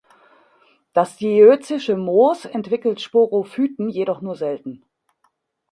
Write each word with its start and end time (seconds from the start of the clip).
Das 0.93 1.17
diözische 1.17 1.95
Moos 1.95 2.45
entwickelt 2.45 3.01
Sporophyten 3.01 3.87
jedoch 3.87 4.19
nur 4.21 4.35
selten. 4.35 4.83